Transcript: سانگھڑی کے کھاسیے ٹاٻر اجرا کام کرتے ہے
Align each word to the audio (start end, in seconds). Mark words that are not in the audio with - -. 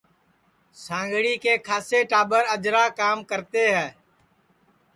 سانگھڑی 0.85 1.35
کے 1.43 1.53
کھاسیے 1.65 2.01
ٹاٻر 2.09 2.43
اجرا 2.53 2.83
کام 2.99 3.17
کرتے 3.29 3.63
ہے 3.75 3.87